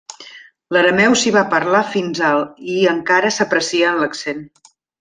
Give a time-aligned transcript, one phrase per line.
[0.77, 2.41] L'arameu s'hi va parlar fins al
[2.77, 4.43] i encara s'aprecia en l'accent.